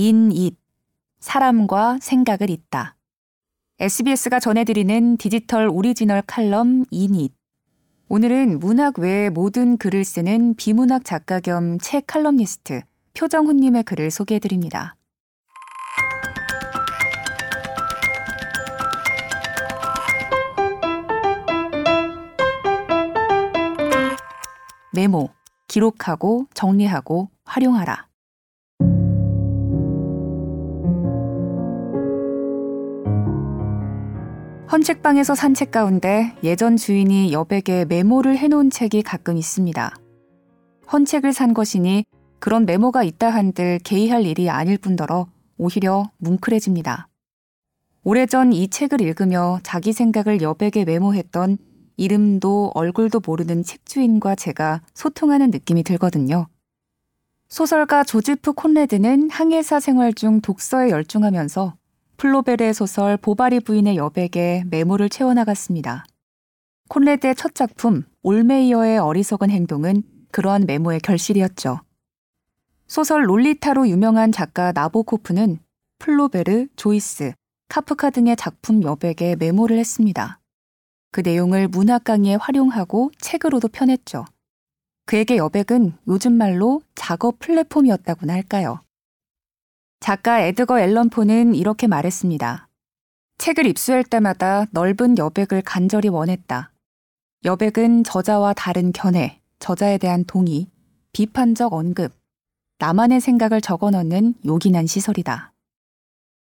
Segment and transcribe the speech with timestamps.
[0.00, 0.54] 인잇
[1.18, 2.94] 사람과 생각을 잇다.
[3.80, 7.32] SBS가 전해드리는 디지털 오리지널 칼럼 인잇.
[8.08, 12.82] 오늘은 문학 외의 모든 글을 쓰는 비문학 작가 겸 책 칼럼니스트
[13.14, 14.94] 표정훈님의 글을 소개해드립니다.
[24.92, 25.30] 메모,
[25.66, 28.07] 기록하고 정리하고 활용하라.
[34.70, 39.96] 헌책방에서 산책 가운데 예전 주인이 여백에 메모를 해놓은 책이 가끔 있습니다.
[40.92, 42.04] 헌책을 산 것이니
[42.38, 47.08] 그런 메모가 있다 한들 개의할 일이 아닐 뿐더러 오히려 뭉클해집니다.
[48.04, 51.56] 오래전 이 책을 읽으며 자기 생각을 여백에 메모했던
[51.96, 56.46] 이름도 얼굴도 모르는 책주인과 제가 소통하는 느낌이 들거든요.
[57.48, 61.74] 소설가 조지프 콘래드는 항해사 생활 중 독서에 열중하면서
[62.18, 66.04] 플로베르의 소설 보바리 부인의 여백에 메모를 채워나갔습니다.
[66.88, 70.02] 콘래드의 첫 작품 올메이어의 어리석은 행동은
[70.32, 71.80] 그러한 메모의 결실이었죠.
[72.88, 75.60] 소설 롤리타로 유명한 작가 나보코프는
[76.00, 77.34] 플로베르, 조이스,
[77.68, 80.40] 카프카 등의 작품 여백에 메모를 했습니다.
[81.12, 84.24] 그 내용을 문학 강의에 활용하고 책으로도 펴냈죠.
[85.06, 88.80] 그에게 여백은 요즘 말로 작업 플랫폼이었다고나 할까요?
[90.00, 92.68] 작가 에드거 앨런 포는 이렇게 말했습니다.
[93.38, 96.72] 책을 입수할 때마다 넓은 여백을 간절히 원했다.
[97.44, 100.68] 여백은 저자와 다른 견해, 저자에 대한 동의,
[101.12, 102.12] 비판적 언급,
[102.78, 105.52] 나만의 생각을 적어 넣는 요긴한 시설이다.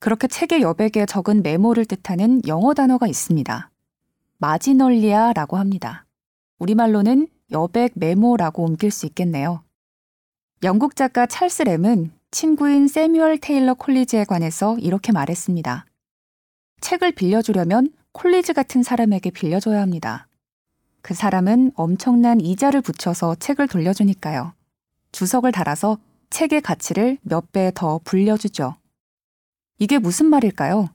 [0.00, 3.70] 그렇게 책의 여백에 적은 메모를 뜻하는 영어 단어가 있습니다.
[4.38, 6.06] marginalia라고 합니다.
[6.58, 9.62] 우리말로는 여백 메모라고 옮길 수 있겠네요.
[10.62, 15.84] 영국 작가 찰스 램은 친구인 새뮤얼 테일러 콜리지에 관해서 이렇게 말했습니다.
[16.80, 20.26] 책을 빌려주려면 콜리지 같은 사람에게 빌려줘야 합니다.
[21.02, 24.54] 그 사람은 엄청난 이자를 붙여서 책을 돌려주니까요.
[25.12, 25.98] 주석을 달아서
[26.30, 28.76] 책의 가치를 몇 배 더 불려주죠.
[29.78, 30.88] 이게 무슨 말일까요?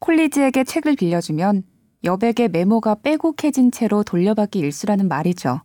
[0.00, 1.62] 콜리지에게 책을 빌려주면
[2.04, 5.62] 여백의 메모가 빼곡해진 채로 돌려받기 일수라는 말이죠.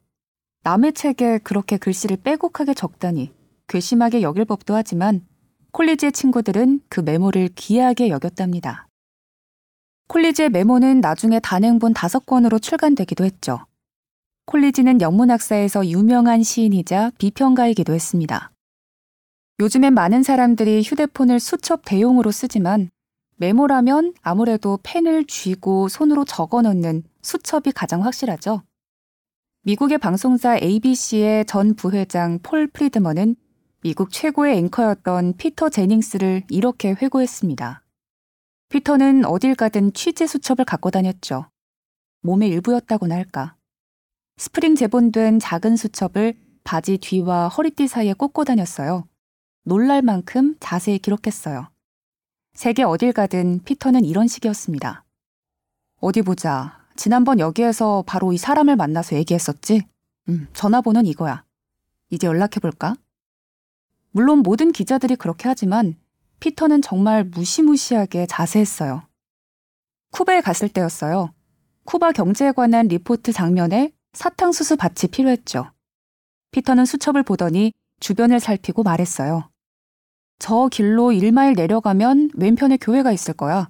[0.64, 3.34] 남의 책에 그렇게 글씨를 빼곡하게 적다니
[3.74, 5.26] 괘씸하게 여길 법도 하지만
[5.72, 8.88] 콜리지의 친구들은 그 메모를 귀하게 여겼답니다.
[10.10, 13.66] 콜리지의 메모는 나중에 단행본 다섯 권으로 출간되기도 했죠.
[14.46, 18.52] 콜리지는 영문학사에서 유명한 시인이자 비평가이기도 했습니다.
[19.60, 22.92] 요즘엔 많은 사람들이 휴대폰을 수첩 대용으로 쓰지만
[23.38, 28.62] 메모라면 아무래도 펜을 쥐고 손으로 적어 넣는 수첩이 가장 확실하죠.
[29.64, 33.36] 미국의 방송사 ABC의 전 부회장 폴 프리드먼은
[33.84, 37.84] 미국 최고의 앵커였던 피터 제닝스를 이렇게 회고했습니다.
[38.70, 41.50] 피터는 어딜 가든 취재 수첩을 갖고 다녔죠.
[42.22, 43.58] 몸의 일부였다고나 할까.
[44.38, 49.06] 스프링 재본된 작은 수첩을 바지 뒤와 허리띠 사이에 꽂고 다녔어요.
[49.66, 51.68] 놀랄 만큼 자세히 기록했어요.
[52.54, 55.04] 세계 어딜 가든 피터는 이런 식이었습니다.
[56.00, 56.80] 어디 보자.
[56.96, 59.82] 지난번 여기에서 바로 이 사람을 만나서 얘기했었지?
[60.30, 61.44] 음, 전화번호는 이거야.
[62.12, 62.96] 이제 연락해볼까?
[64.14, 65.96] 물론 모든 기자들이 그렇게 하지만
[66.40, 69.04] 피터는 정말 무시무시하게 자세했어요.
[70.12, 71.34] 쿠바에 갔을 때였어요.
[71.86, 75.72] 쿠바 경제에 관한 리포트 장면에 사탕수수 밭이 필요했죠.
[76.52, 79.50] 피터는 수첩을 보더니 주변을 살피고 말했어요.
[80.38, 83.70] 저 길로 1마일 내려가면 왼편에 교회가 있을 거야.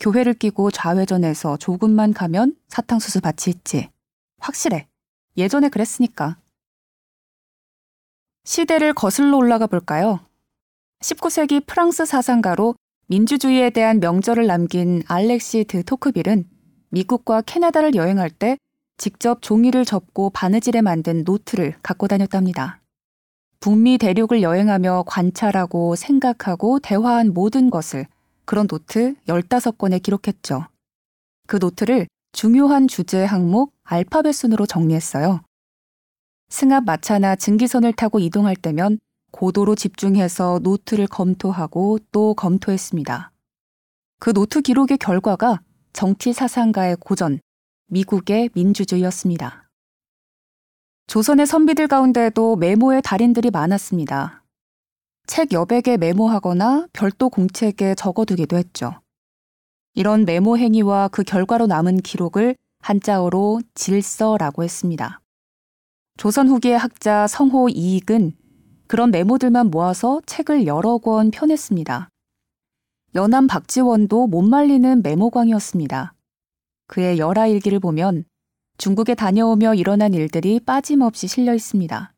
[0.00, 3.88] 교회를 끼고 좌회전해서 조금만 가면 사탕수수 밭이 있지.
[4.38, 4.86] 확실해.
[5.38, 6.36] 예전에 그랬으니까.
[8.46, 10.20] 시대를 거슬러 올라가 볼까요?
[11.00, 12.76] 19세기 프랑스 사상가로
[13.08, 16.48] 민주주의에 대한 명저를 남긴 알렉시 드 토크빌은
[16.90, 18.56] 미국과 캐나다를 여행할 때
[18.98, 22.80] 직접 종이를 접고 바느질해 만든 노트를 갖고 다녔답니다.
[23.58, 28.06] 북미 대륙을 여행하며 관찰하고 생각하고 대화한 모든 것을
[28.44, 30.66] 그런 노트 15권에 기록했죠.
[31.48, 35.40] 그 노트를 중요한 주제 항목 알파벳 순으로 정리했어요.
[36.48, 38.98] 승합 마차나 증기선을 타고 이동할 때면
[39.32, 43.32] 고도로 집중해서 노트를 검토하고 또 검토했습니다.
[44.18, 45.60] 그 노트 기록의 결과가
[45.92, 47.40] 정치 사상가의 고전,
[47.88, 49.68] 미국의 민주주의였습니다.
[51.06, 54.44] 조선의 선비들 가운데도 메모의 달인들이 많았습니다.
[55.26, 59.00] 책 여백에 메모하거나 별도 공책에 적어두기도 했죠.
[59.94, 65.20] 이런 메모 행위와 그 결과로 남은 기록을 한자어로 질서라고 했습니다.
[66.16, 68.32] 조선 후기의 학자 성호 이익은
[68.86, 72.08] 그런 메모들만 모아서 책을 여러 권 펴냈습니다.
[73.14, 76.14] 연암 박지원도 못 말리는 메모광이었습니다.
[76.86, 78.24] 그의 열화 일기를 보면
[78.78, 82.12] 중국에 다녀오며 일어난 일들이 빠짐없이 실려 있습니다.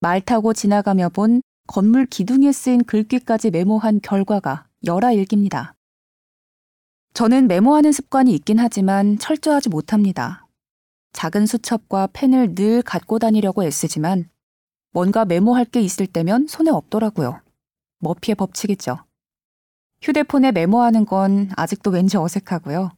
[0.00, 5.74] 말 타고 지나가며 본 건물 기둥에 쓰인 글귀까지 메모한 결과가 열화 일기입니다.
[7.14, 10.43] 저는 메모하는 습관이 있긴 하지만 철저하지 못합니다.
[11.14, 14.28] 작은 수첩과 펜을 늘 갖고 다니려고 애쓰지만
[14.90, 17.40] 뭔가 메모할 게 있을 때면 손에 없더라고요.
[18.00, 18.98] 머피의 법칙이죠.
[20.02, 22.90] 휴대폰에 메모하는 건 아직도 왠지 어색하고요.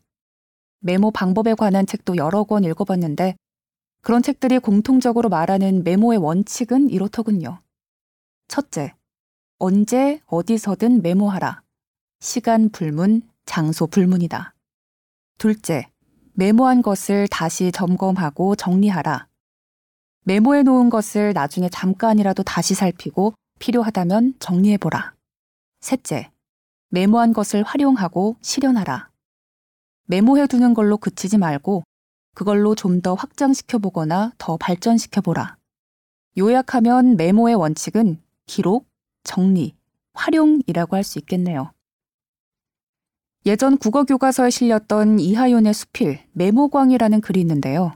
[0.80, 3.36] 메모 방법에 관한 책도 여러 권 읽어봤는데
[4.02, 7.60] 그런 책들이 공통적으로 말하는 메모의 원칙은 이렇더군요.
[8.48, 8.94] 첫째,
[9.58, 11.62] 언제 어디서든 메모하라.
[12.20, 14.54] 시간 불문, 장소 불문이다.
[15.38, 15.90] 둘째,
[16.38, 19.26] 메모한 것을 다시 점검하고 정리하라.
[20.24, 25.14] 메모해 놓은 것을 나중에 잠깐이라도 다시 살피고 필요하다면 정리해보라.
[25.80, 26.30] 셋째,
[26.90, 29.08] 메모한 것을 활용하고 실현하라.
[30.08, 31.84] 메모해 두는 걸로 그치지 말고
[32.34, 35.56] 그걸로 좀 더 확장시켜 보거나 더 발전시켜 보라.
[36.36, 38.86] 요약하면 메모의 원칙은 기록,
[39.24, 39.74] 정리,
[40.12, 41.72] 활용이라고 할 수 있겠네요.
[43.46, 47.92] 예전 국어 교과서에 실렸던 이하연의 수필 메모광이라는 글이 있는데요.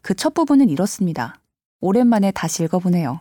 [0.00, 1.38] 그 첫 부분은 이렇습니다.
[1.80, 3.20] 오랜만에 다시 읽어보네요.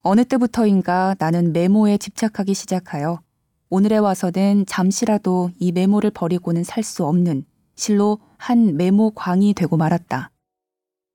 [0.00, 3.20] 어느 때부터인가 나는 메모에 집착하기 시작하여
[3.68, 7.44] 오늘에 와서는 잠시라도 이 메모를 버리고는 살 수 없는
[7.74, 10.30] 실로 한 메모광이 되고 말았다.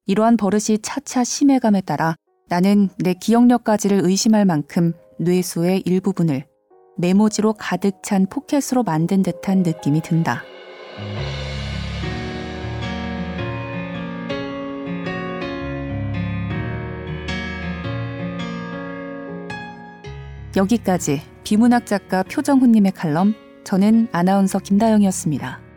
[0.06, 2.16] 이러한 버릇이 차차 심해감에 따라
[2.50, 6.46] 나는 내 기억력까지를 의심할 만큼 뇌수의 일부분을
[7.00, 10.44] 메모지로 가득 찬 포켓으로 만든 듯한 느낌이 든다.
[20.58, 25.69] 여기까지 비문학 작가 표정훈님의 칼럼, 저는 아나운서 김다영이었습니다.